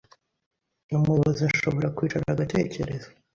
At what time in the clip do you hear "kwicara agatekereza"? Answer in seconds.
1.95-3.09